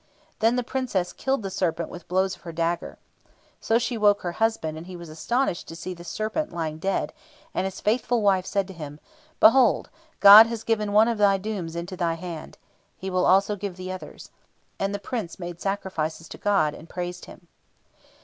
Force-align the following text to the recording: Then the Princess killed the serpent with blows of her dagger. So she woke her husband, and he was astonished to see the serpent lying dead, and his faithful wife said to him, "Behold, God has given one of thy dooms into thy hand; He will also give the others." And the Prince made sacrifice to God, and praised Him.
Then 0.39 0.55
the 0.55 0.63
Princess 0.63 1.13
killed 1.13 1.43
the 1.43 1.51
serpent 1.51 1.89
with 1.89 2.07
blows 2.07 2.35
of 2.35 2.41
her 2.41 2.51
dagger. 2.51 2.97
So 3.59 3.77
she 3.77 3.99
woke 3.99 4.23
her 4.23 4.31
husband, 4.31 4.75
and 4.75 4.87
he 4.87 4.95
was 4.95 5.09
astonished 5.09 5.67
to 5.67 5.75
see 5.75 5.93
the 5.93 6.03
serpent 6.03 6.51
lying 6.51 6.79
dead, 6.79 7.13
and 7.53 7.65
his 7.65 7.79
faithful 7.79 8.23
wife 8.23 8.47
said 8.47 8.65
to 8.69 8.73
him, 8.73 8.99
"Behold, 9.39 9.91
God 10.19 10.47
has 10.47 10.63
given 10.63 10.91
one 10.91 11.07
of 11.07 11.19
thy 11.19 11.37
dooms 11.37 11.75
into 11.75 11.95
thy 11.95 12.15
hand; 12.15 12.57
He 12.97 13.11
will 13.11 13.27
also 13.27 13.55
give 13.55 13.75
the 13.77 13.91
others." 13.91 14.31
And 14.79 14.91
the 14.91 14.97
Prince 14.97 15.37
made 15.37 15.61
sacrifice 15.61 16.27
to 16.27 16.37
God, 16.39 16.73
and 16.73 16.89
praised 16.89 17.25
Him. 17.25 17.47